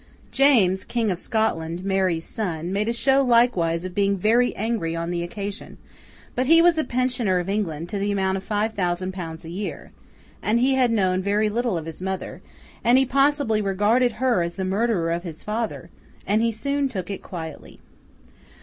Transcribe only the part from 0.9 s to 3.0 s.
of Scotland, Mary's son, made a